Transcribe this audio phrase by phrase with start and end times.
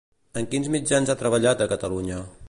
[0.39, 2.19] En quins mitjans ha treballat a Catalunya?